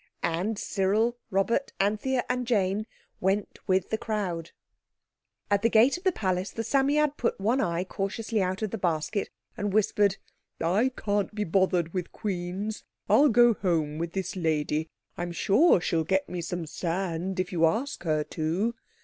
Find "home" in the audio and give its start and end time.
13.53-13.99